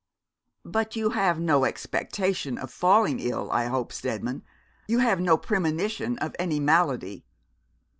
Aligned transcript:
'But 0.65 0.95
you 0.95 1.11
have 1.11 1.39
no 1.39 1.63
expectation 1.63 2.57
of 2.57 2.73
falling 2.73 3.19
ill, 3.19 3.51
I 3.51 3.65
hope, 3.65 3.93
Steadman; 3.93 4.41
you 4.87 4.97
have 4.97 5.19
no 5.19 5.37
premonition 5.37 6.17
of 6.17 6.35
any 6.39 6.59
malady?' 6.59 7.23